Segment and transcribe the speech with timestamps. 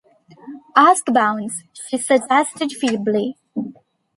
[0.75, 3.37] "Ask Bounds," she suggested feebly.